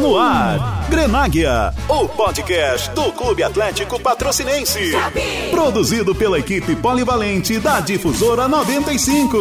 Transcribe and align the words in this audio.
No 0.00 0.18
ar. 0.18 0.88
Grenáguia, 0.90 1.72
o 1.88 2.06
podcast 2.06 2.90
do 2.90 3.10
Clube 3.12 3.42
Atlético 3.42 3.98
Patrocinense. 3.98 4.92
Produzido 5.50 6.14
pela 6.14 6.38
equipe 6.38 6.76
polivalente 6.76 7.58
da 7.58 7.80
Difusora 7.80 8.46
95. 8.46 9.36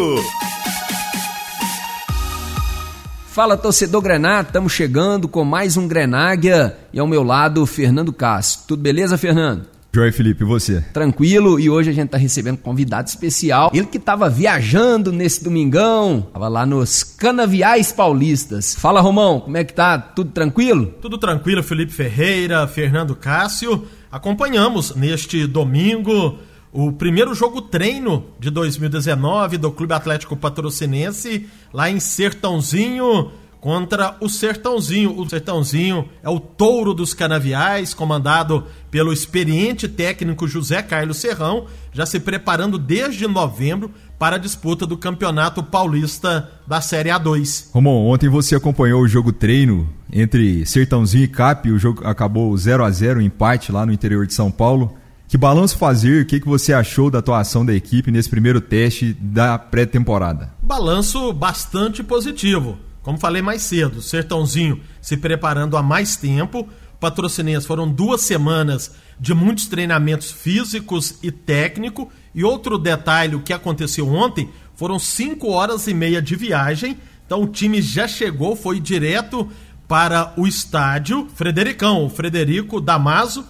Fala 3.27 3.57
torcedor 3.57 4.01
Grená, 4.01 4.41
estamos 4.41 4.71
chegando 4.71 5.27
com 5.27 5.43
mais 5.43 5.75
um 5.75 5.89
Grenáguia 5.89 6.77
e 6.93 6.99
ao 6.99 7.07
meu 7.07 7.21
lado 7.21 7.65
Fernando 7.65 8.13
Castro. 8.13 8.63
Tudo 8.69 8.81
beleza, 8.81 9.17
Fernando? 9.17 9.74
Joy 9.95 10.11
Felipe, 10.11 10.43
e 10.43 10.45
você? 10.45 10.81
Tranquilo, 10.91 11.57
e 11.57 11.69
hoje 11.69 11.89
a 11.89 11.93
gente 11.93 12.07
está 12.07 12.17
recebendo 12.17 12.55
um 12.55 12.61
convidado 12.61 13.07
especial. 13.07 13.71
Ele 13.73 13.85
que 13.85 13.95
estava 13.95 14.29
viajando 14.29 15.09
nesse 15.09 15.41
domingão, 15.41 16.25
estava 16.27 16.49
lá 16.49 16.65
nos 16.65 17.01
Canaviais 17.01 17.93
Paulistas. 17.93 18.75
Fala, 18.75 18.99
Romão, 18.99 19.39
como 19.39 19.55
é 19.55 19.63
que 19.63 19.73
tá? 19.73 19.97
Tudo 19.97 20.31
tranquilo? 20.31 20.87
Tudo 21.01 21.17
tranquilo, 21.17 21.63
Felipe 21.63 21.93
Ferreira, 21.93 22.67
Fernando 22.67 23.15
Cássio. 23.15 23.87
Acompanhamos 24.11 24.93
neste 24.97 25.47
domingo 25.47 26.39
o 26.73 26.91
primeiro 26.91 27.33
jogo 27.33 27.61
treino 27.61 28.25
de 28.37 28.49
2019 28.49 29.57
do 29.57 29.71
Clube 29.71 29.93
Atlético 29.93 30.35
Patrocinense 30.35 31.47
lá 31.71 31.89
em 31.89 32.01
Sertãozinho 32.01 33.31
contra 33.65 34.15
o 34.21 34.29
Sertãozinho. 34.29 35.19
O 35.19 35.27
Sertãozinho 35.27 36.07
é 36.21 36.29
o 36.29 36.39
touro 36.39 36.93
dos 36.93 37.15
canaviais, 37.15 37.95
comandado 37.95 38.63
pelo 38.91 39.11
experiente 39.11 39.87
técnico 39.87 40.47
José 40.47 40.83
Carlos 40.83 41.17
Serrão, 41.17 41.65
já 41.91 42.05
se 42.05 42.19
preparando 42.19 42.77
desde 42.77 43.25
novembro 43.25 43.89
para 44.19 44.35
a 44.35 44.39
disputa 44.39 44.85
do 44.85 44.95
Campeonato 44.95 45.63
Paulista 45.63 46.47
da 46.67 46.79
Série 46.79 47.09
A2. 47.09 47.71
Romão, 47.71 48.05
ontem 48.05 48.29
você 48.29 48.53
acompanhou 48.53 49.01
o 49.01 49.07
jogo 49.07 49.33
treino 49.33 49.89
entre 50.13 50.63
Sertãozinho 50.67 51.23
e 51.23 51.27
Cap, 51.27 51.67
o 51.71 51.79
jogo 51.79 52.07
acabou 52.07 52.55
0 52.55 52.85
a 52.85 52.91
0 52.91 53.19
empate 53.19 53.71
lá 53.71 53.83
no 53.83 53.91
interior 53.91 54.27
de 54.27 54.35
São 54.35 54.51
Paulo. 54.51 54.95
Que 55.27 55.39
balanço 55.39 55.79
fazer? 55.79 56.21
O 56.21 56.25
que, 56.27 56.39
que 56.39 56.47
você 56.47 56.71
achou 56.71 57.09
da 57.09 57.17
atuação 57.17 57.65
da 57.65 57.73
equipe 57.73 58.11
nesse 58.11 58.29
primeiro 58.29 58.61
teste 58.61 59.11
da 59.19 59.57
pré-temporada? 59.57 60.53
Balanço 60.61 61.33
bastante 61.33 62.03
positivo. 62.03 62.77
Como 63.05 63.19
falei 63.19 63.39
mais 63.39 63.61
cedo, 63.61 64.01
Sertãozinho 64.01 64.81
se 64.99 65.15
preparando 65.15 65.77
há 65.77 65.83
mais 65.83 66.15
tempo. 66.15 66.67
Patrocinense 66.99 67.67
foram 67.67 67.87
duas 67.87 68.21
semanas 68.21 68.95
de 69.19 69.31
muitos 69.31 69.67
treinamentos 69.67 70.31
físicos 70.31 71.19
e 71.21 71.29
técnico. 71.29 72.11
E 72.33 72.43
outro 72.43 72.79
detalhe, 72.79 73.35
o 73.35 73.43
que 73.43 73.53
aconteceu 73.53 74.09
ontem, 74.09 74.49
foram 74.73 74.97
cinco 74.97 75.51
horas 75.51 75.85
e 75.85 75.93
meia 75.93 76.19
de 76.19 76.35
viagem. 76.35 76.97
Então 77.23 77.43
o 77.43 77.47
time 77.47 77.79
já 77.79 78.07
chegou, 78.07 78.55
foi 78.55 78.79
direto 78.79 79.47
para 79.87 80.33
o 80.35 80.47
estádio 80.47 81.27
Fredericão, 81.35 82.05
o 82.05 82.09
Frederico 82.09 82.81
Damaso, 82.81 83.45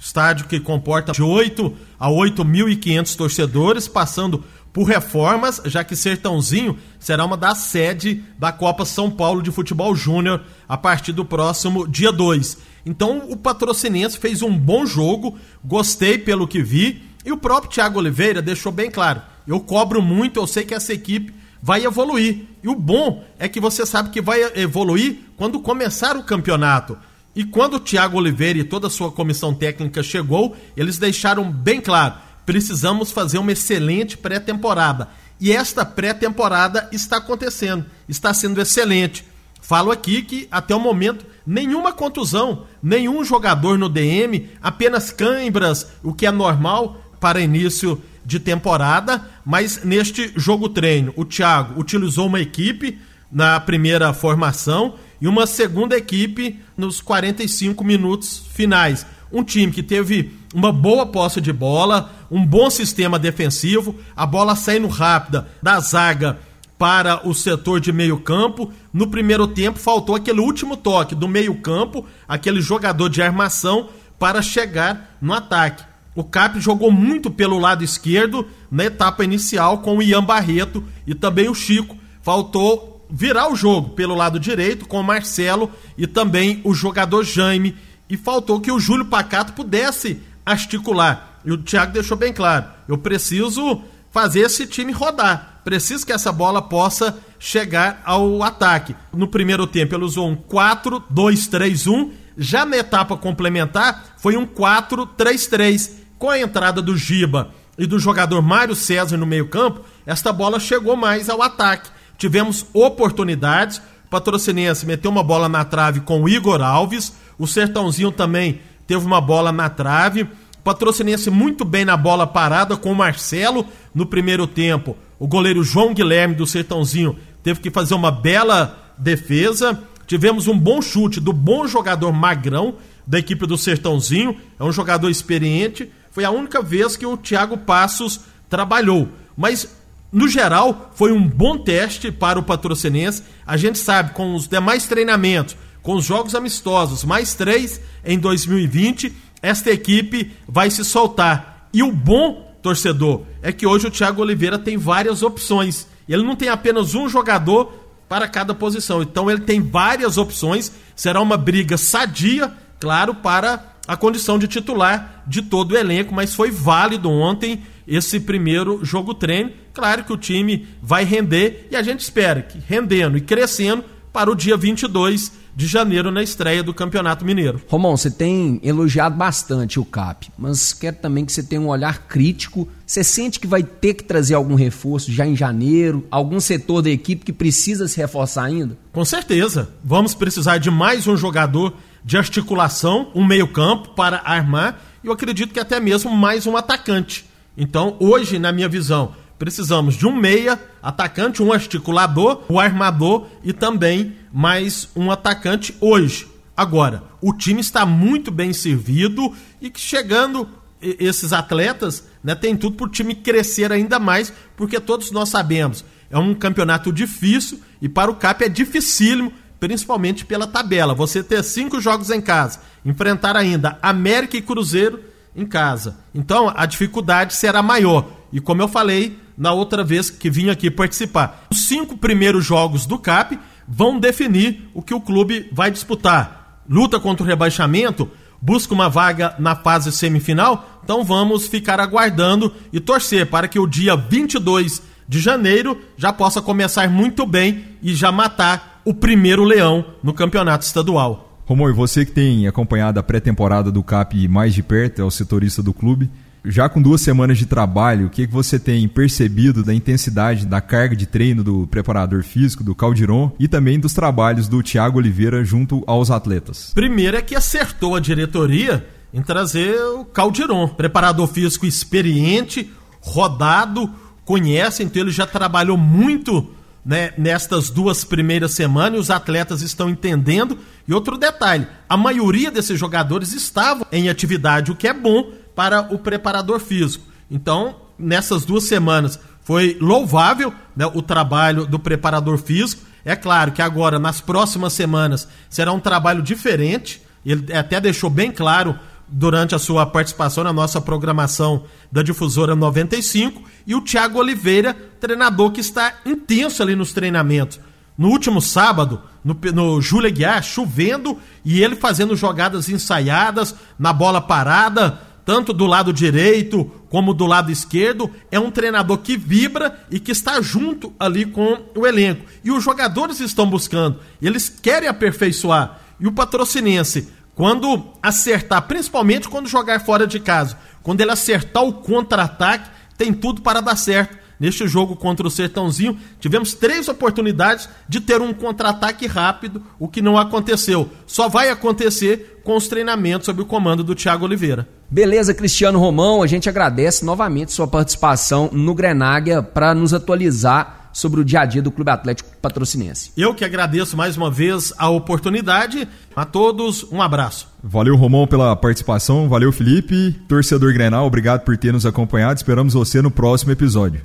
estádio 0.00 0.46
que 0.46 0.58
comporta 0.58 1.12
de 1.12 1.22
8 1.22 1.76
a 1.98 2.08
8.500 2.08 3.14
torcedores, 3.14 3.86
passando 3.86 4.42
por 4.72 4.84
reformas, 4.84 5.60
já 5.66 5.84
que 5.84 5.94
Sertãozinho 5.94 6.78
será 6.98 7.24
uma 7.24 7.36
das 7.36 7.58
sedes 7.58 8.18
da 8.38 8.50
Copa 8.50 8.86
São 8.86 9.10
Paulo 9.10 9.42
de 9.42 9.50
Futebol 9.50 9.94
Júnior 9.94 10.42
a 10.66 10.76
partir 10.76 11.12
do 11.12 11.24
próximo 11.24 11.86
dia 11.86 12.10
2. 12.10 12.56
Então 12.86 13.24
o 13.28 13.36
patrocinense 13.36 14.18
fez 14.18 14.42
um 14.42 14.56
bom 14.56 14.86
jogo, 14.86 15.36
gostei 15.62 16.16
pelo 16.16 16.48
que 16.48 16.62
vi, 16.62 17.02
e 17.24 17.30
o 17.30 17.36
próprio 17.36 17.70
Thiago 17.70 17.98
Oliveira 17.98 18.40
deixou 18.40 18.72
bem 18.72 18.90
claro: 18.90 19.20
eu 19.46 19.60
cobro 19.60 20.00
muito, 20.00 20.40
eu 20.40 20.46
sei 20.46 20.64
que 20.64 20.74
essa 20.74 20.94
equipe 20.94 21.34
vai 21.62 21.84
evoluir. 21.84 22.46
E 22.62 22.68
o 22.68 22.74
bom 22.74 23.22
é 23.38 23.48
que 23.48 23.60
você 23.60 23.84
sabe 23.84 24.10
que 24.10 24.22
vai 24.22 24.40
evoluir 24.54 25.18
quando 25.36 25.60
começar 25.60 26.16
o 26.16 26.22
campeonato. 26.22 26.96
E 27.34 27.44
quando 27.44 27.74
o 27.74 27.80
Thiago 27.80 28.18
Oliveira 28.18 28.58
e 28.58 28.64
toda 28.64 28.88
a 28.88 28.90
sua 28.90 29.12
comissão 29.12 29.54
técnica 29.54 30.02
chegou, 30.02 30.56
eles 30.76 30.98
deixaram 30.98 31.50
bem 31.50 31.80
claro 31.80 32.14
precisamos 32.50 33.12
fazer 33.12 33.38
uma 33.38 33.52
excelente 33.52 34.18
pré-temporada. 34.18 35.08
E 35.38 35.52
esta 35.52 35.84
pré-temporada 35.84 36.88
está 36.90 37.18
acontecendo, 37.18 37.86
está 38.08 38.34
sendo 38.34 38.60
excelente. 38.60 39.24
Falo 39.62 39.92
aqui 39.92 40.20
que 40.22 40.48
até 40.50 40.74
o 40.74 40.80
momento 40.80 41.24
nenhuma 41.46 41.92
contusão, 41.92 42.64
nenhum 42.82 43.24
jogador 43.24 43.78
no 43.78 43.88
DM, 43.88 44.48
apenas 44.60 45.12
cãibras, 45.12 45.92
o 46.02 46.12
que 46.12 46.26
é 46.26 46.30
normal 46.32 47.00
para 47.20 47.40
início 47.40 48.02
de 48.24 48.40
temporada, 48.40 49.24
mas 49.44 49.84
neste 49.84 50.32
jogo 50.34 50.68
treino, 50.68 51.12
o 51.16 51.24
Thiago 51.24 51.80
utilizou 51.80 52.26
uma 52.26 52.40
equipe 52.40 52.98
na 53.30 53.60
primeira 53.60 54.12
formação 54.12 54.96
e 55.20 55.28
uma 55.28 55.46
segunda 55.46 55.96
equipe 55.96 56.60
nos 56.76 57.00
45 57.00 57.84
minutos 57.84 58.42
finais 58.52 59.06
um 59.32 59.44
time 59.44 59.72
que 59.72 59.82
teve 59.82 60.32
uma 60.52 60.72
boa 60.72 61.06
posse 61.06 61.40
de 61.40 61.52
bola, 61.52 62.10
um 62.30 62.44
bom 62.44 62.68
sistema 62.68 63.18
defensivo, 63.18 63.94
a 64.16 64.26
bola 64.26 64.56
saindo 64.56 64.88
rápida 64.88 65.48
da 65.62 65.78
zaga 65.78 66.40
para 66.76 67.26
o 67.28 67.34
setor 67.34 67.80
de 67.80 67.92
meio 67.92 68.18
campo. 68.18 68.72
No 68.92 69.06
primeiro 69.08 69.46
tempo 69.46 69.78
faltou 69.78 70.16
aquele 70.16 70.40
último 70.40 70.76
toque 70.76 71.14
do 71.14 71.28
meio 71.28 71.54
campo, 71.56 72.06
aquele 72.26 72.60
jogador 72.60 73.08
de 73.08 73.22
armação 73.22 73.88
para 74.18 74.42
chegar 74.42 75.16
no 75.20 75.32
ataque. 75.32 75.84
O 76.14 76.24
Cap 76.24 76.58
jogou 76.58 76.90
muito 76.90 77.30
pelo 77.30 77.58
lado 77.58 77.84
esquerdo 77.84 78.46
na 78.70 78.84
etapa 78.84 79.22
inicial 79.22 79.78
com 79.78 79.98
o 79.98 80.02
Ian 80.02 80.24
Barreto 80.24 80.82
e 81.06 81.14
também 81.14 81.48
o 81.48 81.54
Chico. 81.54 81.96
Faltou 82.20 82.89
virar 83.10 83.50
o 83.50 83.56
jogo 83.56 83.90
pelo 83.90 84.14
lado 84.14 84.38
direito 84.38 84.86
com 84.86 85.00
o 85.00 85.04
Marcelo 85.04 85.70
e 85.96 86.06
também 86.06 86.60
o 86.64 86.72
jogador 86.72 87.24
Jaime 87.24 87.76
e 88.08 88.16
faltou 88.16 88.60
que 88.60 88.72
o 88.72 88.80
Júlio 88.80 89.06
Pacato 89.06 89.52
pudesse 89.52 90.20
articular. 90.44 91.40
E 91.44 91.52
o 91.52 91.58
Thiago 91.58 91.92
deixou 91.92 92.16
bem 92.16 92.32
claro: 92.32 92.66
eu 92.88 92.98
preciso 92.98 93.82
fazer 94.10 94.40
esse 94.40 94.66
time 94.66 94.92
rodar. 94.92 95.60
Preciso 95.64 96.06
que 96.06 96.12
essa 96.12 96.32
bola 96.32 96.62
possa 96.62 97.18
chegar 97.38 98.02
ao 98.04 98.42
ataque. 98.42 98.96
No 99.12 99.28
primeiro 99.28 99.66
tempo, 99.66 99.94
ele 99.94 100.04
usou 100.04 100.28
um 100.28 100.36
4-2-3-1. 100.36 102.10
Já 102.36 102.64
na 102.64 102.78
etapa 102.78 103.16
complementar, 103.16 104.14
foi 104.16 104.36
um 104.36 104.46
4-3-3. 104.46 105.92
Com 106.18 106.28
a 106.28 106.38
entrada 106.38 106.82
do 106.82 106.96
Giba 106.96 107.50
e 107.78 107.86
do 107.86 107.98
jogador 107.98 108.42
Mário 108.42 108.74
César 108.74 109.16
no 109.16 109.26
meio-campo, 109.26 109.80
esta 110.04 110.32
bola 110.32 110.60
chegou 110.60 110.96
mais 110.96 111.28
ao 111.28 111.40
ataque. 111.40 111.90
Tivemos 112.20 112.66
oportunidades. 112.74 113.80
Patrocinense 114.10 114.84
meteu 114.84 115.10
uma 115.10 115.24
bola 115.24 115.48
na 115.48 115.64
trave 115.64 116.00
com 116.00 116.22
o 116.22 116.28
Igor 116.28 116.60
Alves. 116.60 117.14
O 117.38 117.46
Sertãozinho 117.46 118.12
também 118.12 118.60
teve 118.86 119.06
uma 119.06 119.22
bola 119.22 119.50
na 119.50 119.70
trave. 119.70 120.28
Patrocinense 120.62 121.30
muito 121.30 121.64
bem 121.64 121.82
na 121.82 121.96
bola 121.96 122.26
parada 122.26 122.76
com 122.76 122.92
o 122.92 122.94
Marcelo 122.94 123.64
no 123.94 124.04
primeiro 124.04 124.46
tempo. 124.46 124.98
O 125.18 125.26
goleiro 125.26 125.64
João 125.64 125.94
Guilherme 125.94 126.34
do 126.34 126.46
Sertãozinho 126.46 127.16
teve 127.42 127.60
que 127.60 127.70
fazer 127.70 127.94
uma 127.94 128.10
bela 128.10 128.92
defesa. 128.98 129.82
Tivemos 130.06 130.46
um 130.46 130.58
bom 130.58 130.82
chute 130.82 131.20
do 131.20 131.32
bom 131.32 131.66
jogador 131.66 132.12
Magrão 132.12 132.74
da 133.06 133.18
equipe 133.18 133.46
do 133.46 133.56
Sertãozinho. 133.56 134.36
É 134.58 134.62
um 134.62 134.72
jogador 134.72 135.08
experiente. 135.08 135.90
Foi 136.10 136.26
a 136.26 136.30
única 136.30 136.60
vez 136.60 136.98
que 136.98 137.06
o 137.06 137.16
Thiago 137.16 137.56
Passos 137.56 138.20
trabalhou. 138.46 139.08
Mas 139.34 139.79
no 140.12 140.28
geral, 140.28 140.90
foi 140.94 141.12
um 141.12 141.26
bom 141.26 141.58
teste 141.58 142.10
para 142.10 142.38
o 142.38 142.42
patrocinense. 142.42 143.22
A 143.46 143.56
gente 143.56 143.78
sabe, 143.78 144.12
com 144.12 144.34
os 144.34 144.48
demais 144.48 144.86
treinamentos, 144.86 145.56
com 145.82 145.94
os 145.94 146.04
jogos 146.04 146.34
amistosos, 146.34 147.04
mais 147.04 147.34
três 147.34 147.80
em 148.04 148.18
2020, 148.18 149.12
esta 149.40 149.70
equipe 149.70 150.32
vai 150.48 150.70
se 150.70 150.84
soltar. 150.84 151.68
E 151.72 151.82
o 151.82 151.92
bom, 151.92 152.56
torcedor, 152.60 153.22
é 153.40 153.52
que 153.52 153.66
hoje 153.66 153.86
o 153.86 153.90
Thiago 153.90 154.20
Oliveira 154.20 154.58
tem 154.58 154.76
várias 154.76 155.22
opções. 155.22 155.86
Ele 156.08 156.24
não 156.24 156.34
tem 156.34 156.48
apenas 156.48 156.94
um 156.94 157.08
jogador 157.08 157.72
para 158.08 158.26
cada 158.26 158.52
posição. 158.52 159.02
Então 159.02 159.30
ele 159.30 159.42
tem 159.42 159.60
várias 159.60 160.18
opções. 160.18 160.72
Será 160.96 161.20
uma 161.20 161.36
briga 161.36 161.78
sadia, 161.78 162.52
claro, 162.80 163.14
para 163.14 163.76
a 163.86 163.96
condição 163.96 164.38
de 164.38 164.48
titular 164.48 165.22
de 165.26 165.42
todo 165.42 165.72
o 165.72 165.76
elenco, 165.76 166.12
mas 166.12 166.34
foi 166.34 166.50
válido 166.50 167.08
ontem 167.08 167.62
esse 167.90 168.20
primeiro 168.20 168.84
jogo 168.84 169.12
treino. 169.12 169.50
Claro 169.74 170.04
que 170.04 170.12
o 170.12 170.16
time 170.16 170.68
vai 170.80 171.04
render 171.04 171.66
e 171.70 171.76
a 171.76 171.82
gente 171.82 172.00
espera 172.00 172.40
que 172.40 172.58
rendendo 172.58 173.18
e 173.18 173.20
crescendo 173.20 173.84
para 174.12 174.30
o 174.30 174.34
dia 174.34 174.56
22 174.56 175.32
de 175.54 175.66
janeiro 175.66 176.10
na 176.10 176.22
estreia 176.22 176.62
do 176.62 176.72
Campeonato 176.72 177.24
Mineiro. 177.24 177.60
Romão, 177.68 177.96
você 177.96 178.10
tem 178.10 178.60
elogiado 178.62 179.16
bastante 179.16 179.78
o 179.78 179.84
CAP, 179.84 180.28
mas 180.38 180.72
quero 180.72 180.96
também 180.96 181.24
que 181.24 181.32
você 181.32 181.42
tenha 181.42 181.60
um 181.60 181.68
olhar 181.68 182.06
crítico. 182.06 182.68
Você 182.86 183.02
sente 183.02 183.40
que 183.40 183.46
vai 183.46 183.62
ter 183.62 183.94
que 183.94 184.04
trazer 184.04 184.34
algum 184.34 184.54
reforço 184.54 185.12
já 185.12 185.26
em 185.26 185.36
janeiro? 185.36 186.06
Algum 186.10 186.40
setor 186.40 186.82
da 186.82 186.90
equipe 186.90 187.24
que 187.24 187.32
precisa 187.32 187.88
se 187.88 187.98
reforçar 187.98 188.44
ainda? 188.44 188.78
Com 188.92 189.04
certeza. 189.04 189.68
Vamos 189.84 190.14
precisar 190.14 190.58
de 190.58 190.70
mais 190.70 191.06
um 191.06 191.16
jogador 191.16 191.74
de 192.04 192.16
articulação, 192.16 193.10
um 193.14 193.24
meio-campo 193.24 193.90
para 193.90 194.22
armar, 194.24 194.80
e 195.04 195.06
eu 195.06 195.12
acredito 195.12 195.52
que 195.52 195.60
até 195.60 195.78
mesmo 195.78 196.10
mais 196.10 196.46
um 196.46 196.56
atacante. 196.56 197.29
Então, 197.62 197.94
hoje, 198.00 198.38
na 198.38 198.52
minha 198.52 198.70
visão, 198.70 199.14
precisamos 199.38 199.94
de 199.94 200.06
um 200.06 200.16
meia, 200.16 200.58
atacante, 200.82 201.42
um 201.42 201.52
articulador, 201.52 202.42
um 202.48 202.58
armador 202.58 203.26
e 203.44 203.52
também 203.52 204.16
mais 204.32 204.88
um 204.96 205.10
atacante 205.10 205.76
hoje. 205.78 206.26
Agora, 206.56 207.02
o 207.20 207.34
time 207.34 207.60
está 207.60 207.84
muito 207.84 208.30
bem 208.30 208.54
servido 208.54 209.36
e 209.60 209.68
que 209.68 209.78
chegando 209.78 210.48
esses 210.80 211.34
atletas, 211.34 212.08
né, 212.24 212.34
tem 212.34 212.56
tudo 212.56 212.76
para 212.76 212.86
o 212.86 212.90
time 212.90 213.14
crescer 213.14 213.70
ainda 213.70 213.98
mais, 213.98 214.32
porque 214.56 214.80
todos 214.80 215.10
nós 215.10 215.28
sabemos, 215.28 215.84
é 216.08 216.16
um 216.16 216.32
campeonato 216.32 216.90
difícil 216.90 217.60
e 217.82 217.90
para 217.90 218.10
o 218.10 218.16
CAP 218.16 218.44
é 218.44 218.48
dificílimo, 218.48 219.34
principalmente 219.60 220.24
pela 220.24 220.46
tabela. 220.46 220.94
Você 220.94 221.22
ter 221.22 221.44
cinco 221.44 221.78
jogos 221.78 222.08
em 222.08 222.22
casa, 222.22 222.60
enfrentar 222.86 223.36
ainda 223.36 223.78
América 223.82 224.38
e 224.38 224.40
Cruzeiro 224.40 225.09
em 225.34 225.46
casa. 225.46 225.98
Então 226.14 226.52
a 226.54 226.66
dificuldade 226.66 227.34
será 227.34 227.62
maior. 227.62 228.06
E 228.32 228.40
como 228.40 228.62
eu 228.62 228.68
falei 228.68 229.18
na 229.36 229.52
outra 229.52 229.82
vez 229.82 230.10
que 230.10 230.30
vim 230.30 230.50
aqui 230.50 230.70
participar, 230.70 231.46
os 231.50 231.66
cinco 231.66 231.96
primeiros 231.96 232.44
jogos 232.44 232.86
do 232.86 232.98
CAP 232.98 233.38
vão 233.66 233.98
definir 233.98 234.68
o 234.74 234.82
que 234.82 234.92
o 234.92 235.00
clube 235.00 235.48
vai 235.52 235.70
disputar. 235.70 236.62
Luta 236.68 237.00
contra 237.00 237.24
o 237.24 237.26
rebaixamento, 237.26 238.10
busca 238.40 238.74
uma 238.74 238.88
vaga 238.88 239.34
na 239.38 239.56
fase 239.56 239.92
semifinal, 239.92 240.80
então 240.84 241.04
vamos 241.04 241.46
ficar 241.46 241.80
aguardando 241.80 242.52
e 242.72 242.80
torcer 242.80 243.26
para 243.26 243.48
que 243.48 243.58
o 243.58 243.66
dia 243.66 243.96
22 243.96 244.82
de 245.08 245.18
janeiro 245.18 245.80
já 245.96 246.12
possa 246.12 246.40
começar 246.40 246.88
muito 246.88 247.26
bem 247.26 247.64
e 247.82 247.94
já 247.94 248.12
matar 248.12 248.80
o 248.84 248.94
primeiro 248.94 249.44
leão 249.44 249.84
no 250.02 250.14
campeonato 250.14 250.64
estadual. 250.64 251.29
Romor, 251.50 251.74
você 251.74 252.06
que 252.06 252.12
tem 252.12 252.46
acompanhado 252.46 253.00
a 253.00 253.02
pré-temporada 253.02 253.72
do 253.72 253.82
CAP 253.82 254.28
mais 254.28 254.54
de 254.54 254.62
perto, 254.62 255.02
é 255.02 255.04
o 255.04 255.10
setorista 255.10 255.60
do 255.60 255.74
clube, 255.74 256.08
já 256.44 256.68
com 256.68 256.80
duas 256.80 257.00
semanas 257.00 257.38
de 257.38 257.44
trabalho, 257.44 258.06
o 258.06 258.08
que, 258.08 258.24
você 258.24 258.56
tem 258.56 258.86
percebido 258.86 259.64
da 259.64 259.74
intensidade 259.74 260.46
da 260.46 260.60
carga 260.60 260.94
de 260.94 261.06
treino 261.06 261.42
do 261.42 261.66
preparador 261.66 262.22
físico, 262.22 262.62
do 262.62 262.72
Caldiron, 262.72 263.32
e 263.36 263.48
também 263.48 263.80
dos 263.80 263.92
trabalhos 263.92 264.46
do 264.46 264.62
Thiago 264.62 264.98
Oliveira 264.98 265.44
junto 265.44 265.82
aos 265.88 266.08
atletas? 266.08 266.70
Primeiro 266.72 267.16
é 267.16 267.20
que 267.20 267.34
acertou 267.34 267.96
a 267.96 268.00
diretoria 268.00 268.86
em 269.12 269.20
trazer 269.20 269.74
o 269.98 270.04
Caldiron, 270.04 270.68
preparador 270.68 271.26
físico 271.26 271.66
experiente, 271.66 272.70
rodado, 273.00 273.90
conhece, 274.24 274.84
então 274.84 275.02
ele 275.02 275.10
já 275.10 275.26
trabalhou 275.26 275.76
muito 275.76 276.48
né, 276.84 277.12
nestas 277.18 277.70
duas 277.70 278.04
primeiras 278.04 278.52
semanas 278.52 278.98
e 278.98 279.00
os 279.00 279.10
atletas 279.10 279.62
estão 279.62 279.90
entendendo. 279.90 280.58
E 280.90 280.94
outro 280.94 281.16
detalhe: 281.16 281.68
a 281.88 281.96
maioria 281.96 282.50
desses 282.50 282.76
jogadores 282.76 283.32
estavam 283.32 283.86
em 283.92 284.08
atividade, 284.08 284.72
o 284.72 284.74
que 284.74 284.88
é 284.88 284.92
bom 284.92 285.30
para 285.54 285.82
o 285.94 285.98
preparador 286.00 286.58
físico. 286.58 287.04
Então, 287.30 287.76
nessas 287.96 288.44
duas 288.44 288.64
semanas 288.64 289.16
foi 289.44 289.78
louvável 289.80 290.52
né, 290.74 290.84
o 290.86 291.00
trabalho 291.00 291.64
do 291.64 291.78
preparador 291.78 292.38
físico. 292.38 292.82
É 293.04 293.14
claro 293.14 293.52
que 293.52 293.62
agora, 293.62 294.00
nas 294.00 294.20
próximas 294.20 294.72
semanas, 294.72 295.28
será 295.48 295.72
um 295.72 295.78
trabalho 295.78 296.22
diferente. 296.22 297.00
Ele 297.24 297.52
até 297.52 297.80
deixou 297.80 298.10
bem 298.10 298.32
claro 298.32 298.76
durante 299.06 299.54
a 299.54 299.60
sua 299.60 299.86
participação 299.86 300.42
na 300.42 300.52
nossa 300.52 300.80
programação 300.80 301.64
da 301.90 302.02
Difusora 302.02 302.56
95. 302.56 303.42
E 303.64 303.76
o 303.76 303.80
Thiago 303.80 304.18
Oliveira, 304.18 304.74
treinador 304.98 305.52
que 305.52 305.60
está 305.60 305.94
intenso 306.04 306.64
ali 306.64 306.74
nos 306.74 306.92
treinamentos. 306.92 307.60
No 308.00 308.08
último 308.08 308.40
sábado, 308.40 309.02
no, 309.22 309.36
no 309.52 309.78
Júlio 309.78 310.10
Guiar, 310.10 310.42
chovendo 310.42 311.18
e 311.44 311.62
ele 311.62 311.76
fazendo 311.76 312.16
jogadas 312.16 312.70
ensaiadas, 312.70 313.54
na 313.78 313.92
bola 313.92 314.22
parada, 314.22 315.02
tanto 315.22 315.52
do 315.52 315.66
lado 315.66 315.92
direito 315.92 316.64
como 316.88 317.12
do 317.12 317.26
lado 317.26 317.52
esquerdo, 317.52 318.10
é 318.32 318.40
um 318.40 318.50
treinador 318.50 318.96
que 318.96 319.18
vibra 319.18 319.84
e 319.90 320.00
que 320.00 320.12
está 320.12 320.40
junto 320.40 320.94
ali 320.98 321.26
com 321.26 321.58
o 321.76 321.86
elenco. 321.86 322.24
E 322.42 322.50
os 322.50 322.64
jogadores 322.64 323.20
estão 323.20 323.44
buscando, 323.44 324.00
eles 324.22 324.48
querem 324.48 324.88
aperfeiçoar. 324.88 325.78
E 326.00 326.06
o 326.06 326.12
patrocinense, 326.12 327.06
quando 327.34 327.84
acertar, 328.02 328.62
principalmente 328.62 329.28
quando 329.28 329.46
jogar 329.46 329.78
fora 329.78 330.06
de 330.06 330.18
casa, 330.18 330.56
quando 330.82 331.02
ele 331.02 331.10
acertar 331.10 331.64
o 331.64 331.74
contra-ataque, 331.74 332.70
tem 332.96 333.12
tudo 333.12 333.42
para 333.42 333.60
dar 333.60 333.76
certo 333.76 334.19
neste 334.40 334.66
jogo 334.66 334.96
contra 334.96 335.26
o 335.26 335.30
Sertãozinho, 335.30 335.98
tivemos 336.18 336.54
três 336.54 336.88
oportunidades 336.88 337.68
de 337.86 338.00
ter 338.00 338.22
um 338.22 338.32
contra-ataque 338.32 339.06
rápido, 339.06 339.62
o 339.78 339.86
que 339.86 340.00
não 340.00 340.16
aconteceu. 340.16 340.88
Só 341.06 341.28
vai 341.28 341.50
acontecer 341.50 342.40
com 342.42 342.56
os 342.56 342.66
treinamentos 342.66 343.26
sob 343.26 343.42
o 343.42 343.46
comando 343.46 343.84
do 343.84 343.94
Thiago 343.94 344.24
Oliveira. 344.24 344.66
Beleza, 344.90 345.34
Cristiano 345.34 345.78
Romão, 345.78 346.22
a 346.22 346.26
gente 346.26 346.48
agradece 346.48 347.04
novamente 347.04 347.52
sua 347.52 347.68
participação 347.68 348.48
no 348.50 348.74
Grenáguia 348.74 349.42
para 349.42 349.74
nos 349.74 349.92
atualizar 349.92 350.79
sobre 350.92 351.20
o 351.20 351.24
dia 351.24 351.40
a 351.40 351.44
dia 351.44 351.62
do 351.62 351.70
Clube 351.70 351.90
Atlético 351.90 352.30
Patrocinense. 352.40 353.12
Eu 353.16 353.34
que 353.34 353.44
agradeço 353.44 353.96
mais 353.96 354.16
uma 354.16 354.30
vez 354.30 354.72
a 354.78 354.88
oportunidade. 354.88 355.86
A 356.14 356.24
todos, 356.24 356.84
um 356.90 357.00
abraço. 357.00 357.48
Valeu, 357.62 357.96
Romão, 357.96 358.26
pela 358.26 358.54
participação. 358.56 359.28
Valeu, 359.28 359.52
Felipe. 359.52 360.12
Torcedor 360.28 360.72
Grenal, 360.72 361.06
obrigado 361.06 361.42
por 361.42 361.56
ter 361.56 361.72
nos 361.72 361.86
acompanhado. 361.86 362.38
Esperamos 362.38 362.74
você 362.74 363.02
no 363.02 363.10
próximo 363.10 363.52
episódio. 363.52 364.02